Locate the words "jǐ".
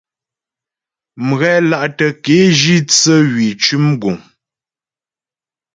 2.59-2.75